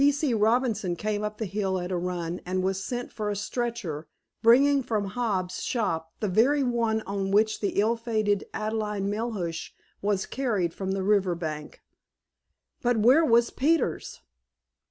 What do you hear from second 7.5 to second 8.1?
the ill